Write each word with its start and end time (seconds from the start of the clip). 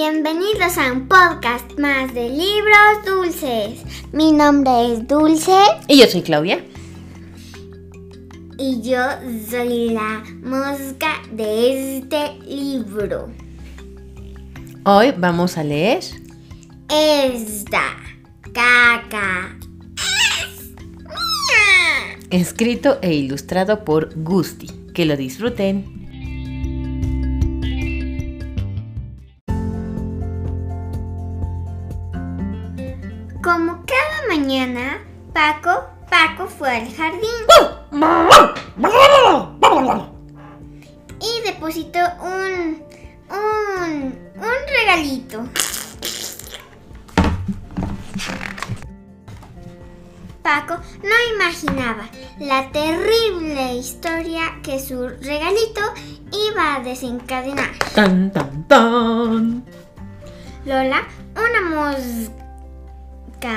Bienvenidos 0.00 0.76
a 0.76 0.92
un 0.92 1.08
podcast 1.08 1.78
más 1.78 2.12
de 2.12 2.28
libros 2.28 3.02
dulces. 3.06 3.80
Mi 4.12 4.30
nombre 4.30 4.92
es 4.92 5.08
Dulce 5.08 5.56
Y 5.88 5.98
yo 5.98 6.06
soy 6.06 6.20
Claudia. 6.20 6.62
y 8.58 8.82
yo 8.82 8.98
soy 9.48 9.88
la 9.94 10.22
mosca 10.42 11.22
de 11.32 11.96
este 11.96 12.34
libro. 12.46 13.30
Hoy 14.84 15.14
vamos 15.16 15.56
a 15.56 15.64
leer 15.64 16.00
Esta 16.90 17.96
caca 18.52 19.56
es 20.42 20.72
mía. 20.98 22.18
escrito 22.28 22.98
e 23.00 23.14
ilustrado 23.14 23.82
por 23.82 24.12
Gusti. 24.14 24.66
Que 24.92 25.06
lo 25.06 25.16
disfruten. 25.16 26.05
Como 33.46 33.84
cada 33.86 34.26
mañana, 34.28 34.98
Paco, 35.32 35.84
Paco 36.10 36.48
fue 36.48 36.68
al 36.68 36.92
jardín 36.92 37.30
y 41.20 41.42
depositó 41.44 42.00
un, 42.22 42.82
un, 43.30 44.18
un 44.34 44.58
regalito. 44.68 45.48
Paco 50.42 50.78
no 51.04 51.34
imaginaba 51.36 52.08
la 52.40 52.72
terrible 52.72 53.74
historia 53.74 54.58
que 54.64 54.80
su 54.80 55.06
regalito 55.06 55.82
iba 56.32 56.74
a 56.74 56.80
desencadenar. 56.80 57.78
Tan 57.94 58.32
tan 58.32 58.66
tan. 58.66 59.64
Lola, 60.64 61.06
una 61.36 61.92
mosca 61.92 62.45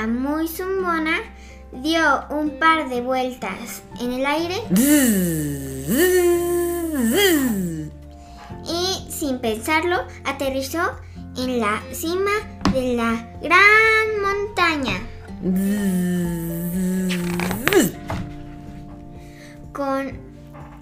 muy 0.06 0.46
zumbona, 0.46 1.18
dio 1.72 2.24
un 2.30 2.58
par 2.58 2.88
de 2.88 3.00
vueltas 3.00 3.82
en 4.00 4.12
el 4.12 4.24
aire 4.24 4.54
y 8.64 9.10
sin 9.10 9.40
pensarlo 9.40 9.96
aterrizó 10.24 10.92
en 11.36 11.60
la 11.60 11.82
cima 11.92 12.30
de 12.72 12.94
la 12.94 13.28
gran 13.42 14.20
montaña. 14.22 15.00
Con 19.72 20.18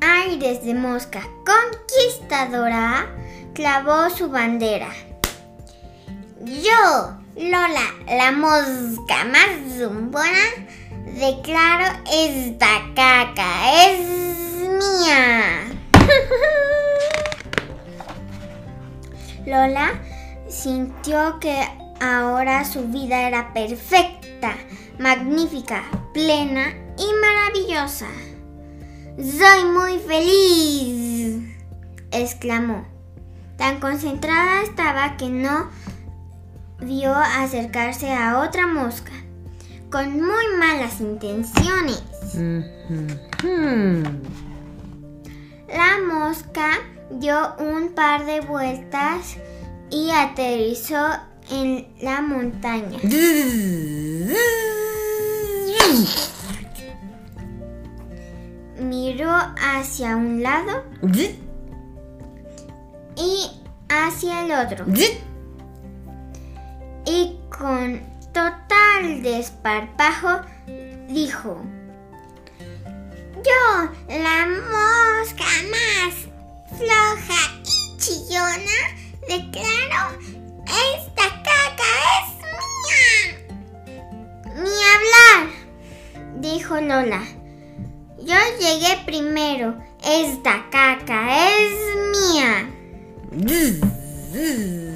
aires 0.00 0.64
de 0.64 0.74
mosca 0.74 1.22
conquistadora, 1.46 3.06
clavó 3.54 4.10
su 4.10 4.28
bandera. 4.28 4.90
Yo, 6.44 7.17
Lola, 7.38 7.94
la 8.08 8.32
mosca 8.32 9.24
más 9.26 9.78
zumbona, 9.78 10.44
declaro 11.20 12.00
esta 12.12 12.82
caca 12.96 13.86
es 13.86 14.00
mía. 14.58 15.68
Lola 19.46 19.92
sintió 20.48 21.38
que 21.38 21.64
ahora 22.00 22.64
su 22.64 22.88
vida 22.88 23.28
era 23.28 23.52
perfecta, 23.52 24.56
magnífica, 24.98 25.84
plena 26.12 26.74
y 26.98 27.06
maravillosa. 27.20 28.08
Soy 29.16 29.64
muy 29.64 30.00
feliz, 30.00 31.54
exclamó. 32.10 32.84
Tan 33.56 33.78
concentrada 33.78 34.62
estaba 34.62 35.16
que 35.16 35.28
no 35.28 35.70
vio 36.80 37.14
acercarse 37.14 38.12
a 38.12 38.40
otra 38.40 38.66
mosca, 38.66 39.12
con 39.90 40.12
muy 40.20 40.44
malas 40.58 41.00
intenciones. 41.00 42.02
La 45.68 45.98
mosca 46.06 46.78
dio 47.10 47.54
un 47.58 47.94
par 47.94 48.26
de 48.26 48.40
vueltas 48.40 49.36
y 49.90 50.10
aterrizó 50.10 51.08
en 51.50 51.88
la 52.00 52.20
montaña. 52.20 52.98
Miró 58.80 59.30
hacia 59.30 60.16
un 60.16 60.42
lado 60.42 60.84
y 63.16 63.50
hacia 63.88 64.44
el 64.44 64.52
otro. 64.52 64.84
Con 67.58 68.00
total 68.32 69.20
desparpajo 69.20 70.42
dijo, 71.08 71.60
yo, 73.34 73.90
la 74.08 74.46
mosca 74.46 75.44
más 75.72 76.14
floja 76.78 77.40
y 77.64 77.98
chillona, 77.98 78.78
declaro, 79.26 80.02
esta 80.94 81.26
caca 81.42 81.90
es 82.14 82.28
mía. 82.86 84.02
Ni 84.54 84.76
hablar, 84.94 85.42
dijo 86.36 86.74
Lola. 86.80 87.24
Yo 88.18 88.38
llegué 88.60 88.92
primero, 89.04 89.76
esta 90.04 90.64
caca 90.70 91.20
es 91.56 91.72
mía. 92.12 92.70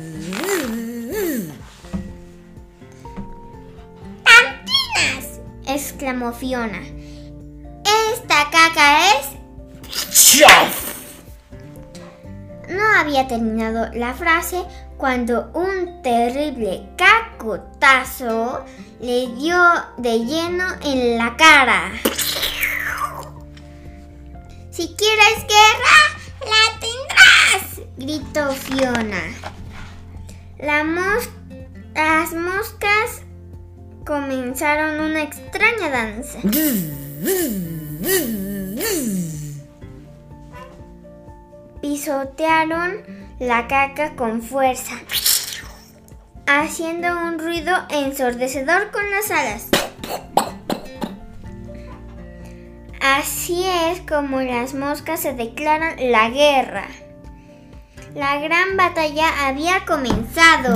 exclamó 5.74 6.32
Fiona. 6.32 6.80
Esta 8.14 8.50
caca 8.50 9.10
es... 9.18 9.26
No 12.68 12.82
había 12.98 13.26
terminado 13.28 13.88
la 13.94 14.14
frase 14.14 14.64
cuando 14.96 15.50
un 15.54 16.00
terrible 16.02 16.88
cacotazo 16.96 18.64
le 19.00 19.26
dio 19.34 19.58
de 19.98 20.20
lleno 20.24 20.64
en 20.82 21.18
la 21.18 21.36
cara. 21.36 21.92
Si 24.70 24.94
quieres 24.96 25.46
guerra, 25.46 25.98
la 26.40 26.80
tendrás, 26.80 27.88
gritó 27.98 28.52
Fiona. 28.52 29.22
La 30.58 30.84
mos- 30.84 31.28
las 31.94 32.32
moscas 32.32 33.22
comenzaron 34.04 35.00
una 35.00 35.22
extraña 35.22 35.88
danza. 35.90 36.38
Pisotearon 41.80 43.02
la 43.38 43.66
caca 43.68 44.14
con 44.14 44.42
fuerza, 44.42 44.94
haciendo 46.46 47.08
un 47.18 47.38
ruido 47.38 47.74
ensordecedor 47.90 48.90
con 48.90 49.10
las 49.10 49.30
alas. 49.30 49.68
Así 53.00 53.64
es 53.64 54.00
como 54.00 54.40
las 54.40 54.74
moscas 54.74 55.20
se 55.20 55.34
declaran 55.34 55.96
la 56.12 56.30
guerra. 56.30 56.86
La 58.14 58.38
gran 58.38 58.76
batalla 58.76 59.48
había 59.48 59.84
comenzado. 59.86 60.74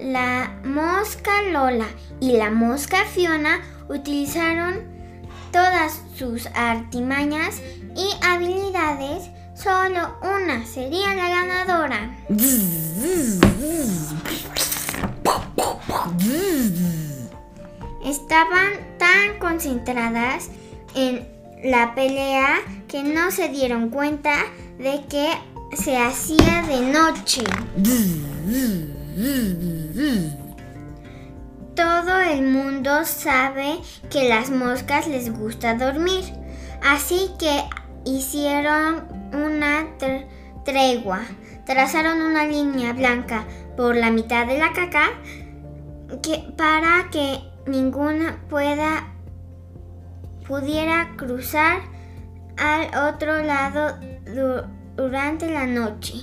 La 0.00 0.60
mosca 0.64 1.42
Lola 1.50 1.86
y 2.20 2.32
la 2.32 2.50
mosca 2.50 3.04
Fiona 3.06 3.60
utilizaron 3.88 4.80
todas 5.52 6.02
sus 6.16 6.46
artimañas 6.54 7.60
y 7.96 8.08
habilidades. 8.22 9.30
Solo 9.54 10.16
una 10.22 10.64
sería 10.66 11.14
la 11.14 11.28
ganadora. 11.28 12.18
Estaban 18.04 18.98
tan 18.98 19.38
concentradas 19.38 20.50
en 20.94 21.26
la 21.62 21.94
pelea 21.94 22.60
que 22.88 23.02
no 23.02 23.30
se 23.30 23.48
dieron 23.48 23.90
cuenta 23.90 24.34
de 24.78 25.04
que 25.08 25.30
se 25.72 25.96
hacía 25.96 26.62
de 26.68 26.80
noche. 26.92 27.42
Todo 31.74 32.20
el 32.20 32.42
mundo 32.42 33.04
sabe 33.04 33.78
que 34.10 34.28
las 34.28 34.50
moscas 34.50 35.06
les 35.08 35.32
gusta 35.32 35.74
dormir, 35.74 36.24
así 36.82 37.30
que 37.38 37.62
hicieron 38.04 39.06
una 39.32 39.96
tr- 39.98 40.26
tregua, 40.64 41.20
trazaron 41.64 42.20
una 42.20 42.46
línea 42.46 42.92
blanca 42.92 43.44
por 43.76 43.96
la 43.96 44.10
mitad 44.10 44.46
de 44.46 44.58
la 44.58 44.72
caca 44.72 45.04
que, 46.22 46.52
para 46.56 47.08
que 47.10 47.38
ninguna 47.66 48.40
pueda 48.48 49.06
pudiera 50.46 51.12
cruzar 51.16 51.78
al 52.58 53.14
otro 53.14 53.42
lado 53.44 53.96
durante 55.00 55.50
la 55.50 55.64
noche. 55.64 56.14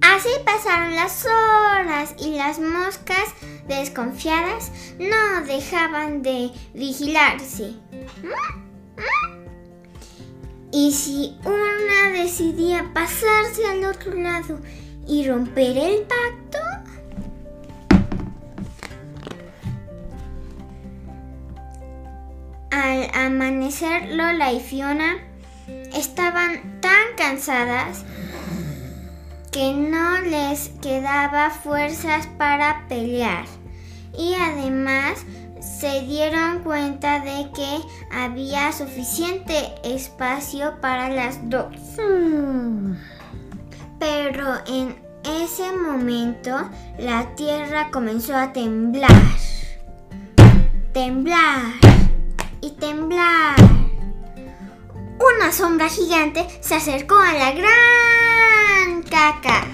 Así 0.00 0.28
pasaron 0.44 0.94
las 0.94 1.26
horas 1.26 2.14
y 2.20 2.36
las 2.36 2.60
moscas 2.60 3.34
desconfiadas 3.66 4.70
no 4.98 5.44
dejaban 5.44 6.22
de 6.22 6.52
vigilarse. 6.72 7.72
Y 10.70 10.92
si 10.92 11.36
una 11.44 12.22
decidía 12.22 12.92
pasarse 12.94 13.66
al 13.66 13.84
otro 13.84 14.14
lado 14.14 14.60
y 15.08 15.26
romper 15.28 15.76
el 15.76 16.02
pacto, 16.02 16.61
al 22.72 23.10
amanecer 23.14 24.14
Lola 24.14 24.50
y 24.52 24.60
Fiona 24.60 25.18
estaban 25.94 26.80
tan 26.80 27.14
cansadas 27.18 28.04
que 29.52 29.74
no 29.74 30.22
les 30.22 30.70
quedaba 30.80 31.50
fuerzas 31.50 32.26
para 32.38 32.86
pelear. 32.88 33.44
Y 34.16 34.34
además 34.34 35.24
se 35.60 36.00
dieron 36.02 36.60
cuenta 36.60 37.20
de 37.20 37.50
que 37.54 37.80
había 38.10 38.72
suficiente 38.72 39.74
espacio 39.84 40.80
para 40.80 41.10
las 41.10 41.38
dos. 41.50 41.76
Pero 43.98 44.54
en 44.66 44.96
ese 45.24 45.72
momento 45.72 46.70
la 46.98 47.34
tierra 47.36 47.90
comenzó 47.90 48.34
a 48.34 48.52
temblar. 48.54 49.10
Temblar 50.94 51.91
y 52.62 52.70
temblar. 52.70 53.56
Una 55.18 55.52
sombra 55.52 55.88
gigante 55.88 56.46
se 56.60 56.76
acercó 56.76 57.18
a 57.18 57.34
la 57.34 57.52
gran 57.52 59.02
caca. 59.02 59.66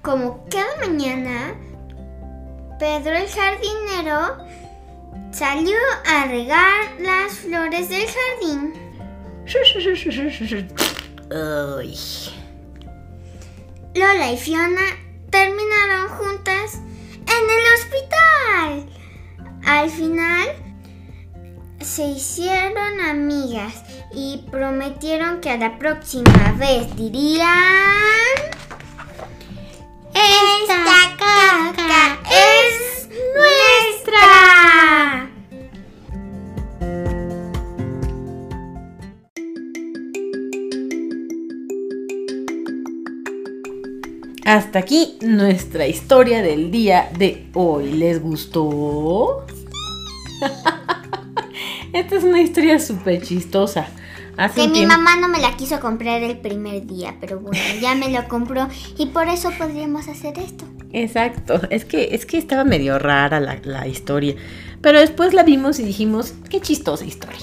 Como 0.00 0.46
cada 0.48 0.86
mañana, 0.86 1.54
Pedro 2.78 3.16
el 3.16 3.28
jardinero 3.28 4.38
salió 5.32 5.76
a 6.06 6.24
regar 6.24 6.98
las 7.00 7.34
flores 7.34 7.90
del 7.90 8.06
jardín. 8.06 8.72
Lola 13.94 14.32
y 14.32 14.38
Fiona 14.38 14.80
terminaron 15.30 15.87
se 21.98 22.06
hicieron 22.06 23.00
amigas 23.00 23.74
y 24.14 24.44
prometieron 24.52 25.40
que 25.40 25.50
a 25.50 25.56
la 25.56 25.80
próxima 25.80 26.54
vez 26.56 26.94
dirían... 26.94 27.48
Esta 30.14 30.84
caca 31.18 32.20
es 32.30 33.08
nuestra. 33.34 35.28
Hasta 44.44 44.78
aquí 44.78 45.18
nuestra 45.20 45.88
historia 45.88 46.42
del 46.42 46.70
día 46.70 47.10
de 47.18 47.50
hoy. 47.54 47.90
¿Les 47.94 48.22
gustó? 48.22 49.44
Esta 51.98 52.16
es 52.16 52.24
una 52.24 52.40
historia 52.40 52.78
súper 52.78 53.22
chistosa. 53.22 53.86
Hace 54.36 54.60
Que 54.62 54.66
mi 54.68 54.74
tiempo- 54.74 54.94
mamá 54.96 55.16
no 55.16 55.28
me 55.28 55.40
la 55.40 55.56
quiso 55.56 55.80
comprar 55.80 56.22
el 56.22 56.38
primer 56.38 56.86
día, 56.86 57.16
pero 57.20 57.40
bueno, 57.40 57.58
ya 57.80 57.94
me 57.96 58.08
lo 58.08 58.28
compró 58.28 58.68
y 58.96 59.06
por 59.06 59.26
eso 59.28 59.50
podríamos 59.58 60.06
hacer 60.06 60.38
esto. 60.38 60.64
Exacto, 60.92 61.60
es 61.70 61.84
que, 61.84 62.14
es 62.14 62.24
que 62.24 62.38
estaba 62.38 62.62
medio 62.64 62.98
rara 63.00 63.40
la, 63.40 63.58
la 63.64 63.88
historia. 63.88 64.36
Pero 64.80 65.00
después 65.00 65.34
la 65.34 65.42
vimos 65.42 65.80
y 65.80 65.84
dijimos, 65.84 66.34
qué 66.48 66.60
chistosa 66.60 67.04
historia. 67.04 67.36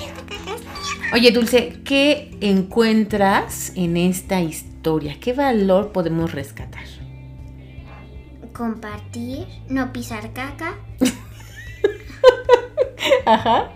Oye, 1.13 1.31
Dulce, 1.31 1.81
¿qué 1.83 2.31
encuentras 2.39 3.73
en 3.75 3.97
esta 3.97 4.39
historia? 4.41 5.17
¿Qué 5.19 5.33
valor 5.33 5.91
podemos 5.91 6.31
rescatar? 6.31 6.85
Compartir, 8.53 9.47
no 9.67 9.91
pisar 9.91 10.31
caca 10.31 10.75
Ajá. 13.25 13.69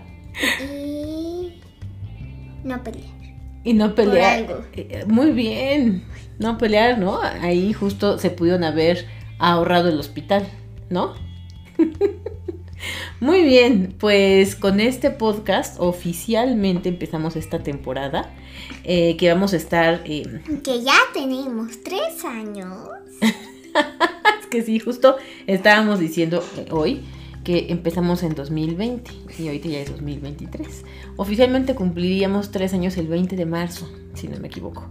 Y 0.60 1.52
no 2.64 2.82
pelear. 2.82 3.10
Y 3.64 3.72
no 3.74 3.94
pelear. 3.94 4.38
algo. 4.38 4.64
Eh, 4.74 5.04
Muy 5.06 5.32
bien. 5.32 6.04
No 6.38 6.56
pelear, 6.56 6.98
¿no? 6.98 7.20
Ahí 7.20 7.72
justo 7.72 8.18
se 8.18 8.30
pudieron 8.30 8.64
haber 8.64 9.06
ahorrado 9.38 9.88
el 9.90 9.98
hospital, 9.98 10.46
¿no? 10.88 11.14
Muy 13.20 13.42
bien, 13.44 13.94
pues 13.98 14.56
con 14.56 14.80
este 14.80 15.10
podcast 15.10 15.76
oficialmente 15.78 16.88
empezamos 16.88 17.36
esta 17.36 17.62
temporada 17.62 18.30
eh, 18.84 19.18
que 19.18 19.28
vamos 19.30 19.52
a 19.52 19.58
estar... 19.58 20.00
eh, 20.06 20.40
Que 20.64 20.82
ya 20.82 20.96
tenemos 21.12 21.82
tres 21.82 22.24
años. 22.24 22.88
es 23.20 24.46
que 24.50 24.62
sí, 24.62 24.78
justo 24.78 25.16
estábamos 25.46 25.98
diciendo 25.98 26.42
hoy 26.70 27.02
que 27.44 27.66
empezamos 27.70 28.22
en 28.22 28.34
2020 28.34 29.10
y 29.38 29.46
ahorita 29.46 29.68
ya 29.68 29.78
es 29.80 29.90
2023. 29.90 30.84
Oficialmente 31.16 31.74
cumpliríamos 31.74 32.50
tres 32.50 32.74
años 32.74 32.96
el 32.96 33.06
20 33.08 33.36
de 33.36 33.46
marzo, 33.46 33.90
si 34.14 34.28
no 34.28 34.38
me 34.38 34.48
equivoco. 34.48 34.88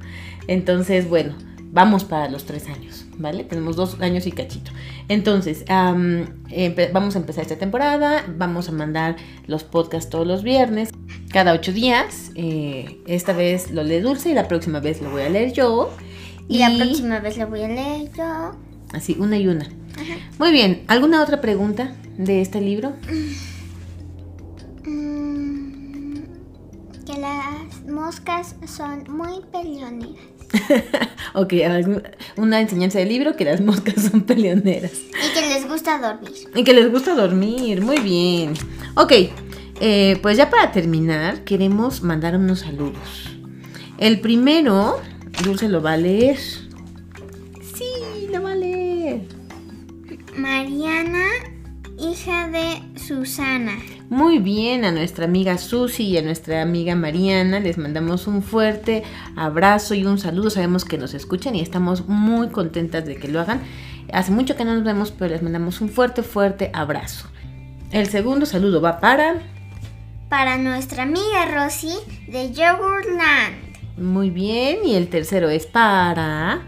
Entonces, 0.48 1.08
bueno, 1.08 1.36
vamos 1.72 2.04
para 2.04 2.28
los 2.30 2.46
tres 2.46 2.68
años, 2.68 3.06
¿vale? 3.18 3.44
Tenemos 3.44 3.76
dos 3.76 4.00
años 4.02 4.26
y 4.26 4.32
cachito. 4.32 4.72
Entonces, 5.08 5.64
empe- 5.66 6.92
vamos 6.92 7.16
a 7.16 7.20
empezar 7.20 7.44
esta 7.44 7.58
temporada, 7.58 8.26
vamos 8.38 8.68
a 8.70 8.72
mandar 8.72 9.16
los 9.46 9.64
podcasts 9.64 10.10
todos 10.10 10.26
los 10.26 10.42
viernes, 10.44 10.90
cada 11.32 11.54
ocho 11.54 11.72
días. 11.72 12.32
Eh, 12.36 13.00
esta 13.06 13.34
vez 13.34 13.70
lo 13.72 13.84
lee 13.84 14.00
Dulce 14.00 14.32
y 14.32 14.34
la 14.34 14.48
próxima 14.48 14.80
vez 14.80 15.02
lo 15.02 15.12
voy 15.12 15.22
a 15.22 15.30
leer 15.30 15.54
yo. 15.54 15.92
Y 16.48 16.58
la 16.58 16.70
próxima 16.78 17.20
vez 17.20 17.38
lo 17.38 17.48
voy 17.48 17.62
a 17.62 17.68
leer 17.68 18.10
yo. 18.18 18.56
Así, 18.92 19.16
una 19.20 19.38
y 19.38 19.48
una. 19.48 19.70
Muy 20.38 20.52
bien, 20.52 20.84
¿alguna 20.88 21.22
otra 21.22 21.42
pregunta 21.42 21.94
de 22.18 22.42
este 22.42 22.62
libro? 22.62 22.94
Mm, 24.86 26.16
que 27.06 27.20
las 27.20 27.84
moscas 27.88 28.56
son 28.66 29.04
muy 29.10 29.42
peleoneras. 29.52 30.40
ok, 31.34 31.54
una 32.38 32.60
enseñanza 32.60 33.00
del 33.00 33.10
libro 33.10 33.36
que 33.36 33.46
las 33.46 33.62
moscas 33.62 33.96
son 34.12 34.22
peleoneras. 34.22 34.94
Y 34.94 35.34
que 35.34 35.42
les 35.50 35.68
gusta 35.68 36.00
dormir. 36.00 36.34
Y 36.56 36.64
que 36.64 36.74
les 36.74 36.92
gusta 36.92 37.16
dormir, 37.16 37.82
muy 37.82 38.00
bien. 38.00 38.54
Ok, 38.96 39.14
eh, 39.82 40.18
pues 40.22 40.38
ya 40.38 40.50
para 40.50 40.72
terminar, 40.72 41.44
queremos 41.44 42.02
mandar 42.02 42.36
unos 42.36 42.60
saludos. 42.60 43.30
El 43.98 44.20
primero, 44.22 45.00
Dulce 45.44 45.70
lo 45.70 45.82
va 45.82 45.94
a 45.94 45.98
leer. 45.98 46.38
Mariana, 50.70 51.26
hija 51.98 52.48
de 52.48 53.00
Susana. 53.00 53.72
Muy 54.12 54.38
bien, 54.38 54.86
a 54.86 54.92
nuestra 54.92 55.26
amiga 55.26 55.58
Susi 55.58 56.04
y 56.04 56.18
a 56.20 56.22
nuestra 56.22 56.62
amiga 56.62 56.94
Mariana 56.94 57.60
les 57.60 57.80
mandamos 57.80 58.28
un 58.28 58.44
fuerte 58.44 59.02
abrazo 59.36 59.96
y 59.96 60.06
un 60.06 60.20
saludo. 60.20 60.52
Sabemos 60.52 60.86
que 60.86 61.00
nos 61.00 61.16
escuchan 61.16 61.56
y 61.56 61.62
estamos 61.62 62.08
muy 62.08 62.50
contentas 62.50 63.04
de 63.08 63.16
que 63.16 63.30
lo 63.30 63.42
hagan. 63.42 63.62
Hace 64.14 64.32
mucho 64.32 64.56
que 64.56 64.64
no 64.64 64.76
nos 64.76 64.84
vemos, 64.84 65.10
pero 65.10 65.32
les 65.32 65.42
mandamos 65.42 65.82
un 65.82 65.90
fuerte, 65.90 66.22
fuerte 66.22 66.70
abrazo. 66.72 67.28
El 67.92 68.06
segundo 68.06 68.46
saludo 68.46 68.80
va 68.80 69.00
para... 69.00 69.42
Para 70.30 70.60
nuestra 70.60 71.02
amiga 71.02 71.48
Rosy 71.52 71.96
de 72.28 72.52
Yogurtland. 72.52 73.98
Muy 73.98 74.30
bien, 74.30 74.86
y 74.86 74.94
el 74.94 75.08
tercero 75.08 75.50
es 75.50 75.66
para... 75.66 76.62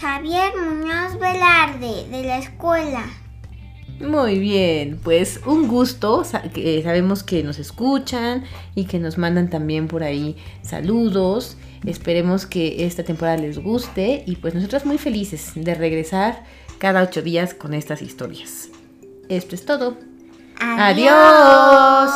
Javier 0.00 0.52
Muñoz 0.56 1.18
Velarde 1.18 2.06
de 2.08 2.22
la 2.22 2.38
escuela. 2.38 3.04
Muy 4.00 4.38
bien, 4.38 5.00
pues 5.02 5.40
un 5.44 5.66
gusto. 5.66 6.22
eh, 6.54 6.80
sabemos 6.84 7.24
que 7.24 7.42
nos 7.42 7.58
escuchan 7.58 8.44
y 8.76 8.84
que 8.84 9.00
nos 9.00 9.18
mandan 9.18 9.50
también 9.50 9.88
por 9.88 10.04
ahí 10.04 10.36
saludos. 10.62 11.56
Esperemos 11.84 12.46
que 12.46 12.86
esta 12.86 13.02
temporada 13.02 13.38
les 13.38 13.58
guste 13.58 14.22
y 14.24 14.36
pues 14.36 14.54
nosotros 14.54 14.84
muy 14.84 14.98
felices 14.98 15.52
de 15.56 15.74
regresar 15.74 16.44
cada 16.78 17.02
ocho 17.02 17.22
días 17.22 17.54
con 17.54 17.74
estas 17.74 18.00
historias. 18.00 18.68
Esto 19.28 19.56
es 19.56 19.64
todo. 19.64 19.96
Adiós. 20.60 22.08